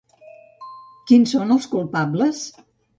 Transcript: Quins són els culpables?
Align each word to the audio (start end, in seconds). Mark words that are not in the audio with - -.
Quins 1.11 1.37
són 1.37 1.55
els 1.59 1.71
culpables? 1.77 2.45